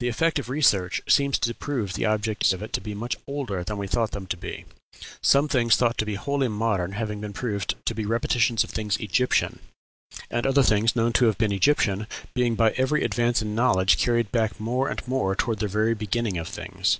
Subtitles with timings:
[0.00, 2.94] The effect of research seems to be to prove the objects of it to be
[2.96, 4.64] much older than we thought them to be
[5.22, 8.96] some things thought to be wholly modern having been proved to be repetitions of things
[8.96, 9.60] Egyptian,
[10.32, 14.32] and other things known to have been Egyptian being by every advance in knowledge carried
[14.32, 16.98] back more and more toward the very beginning of things.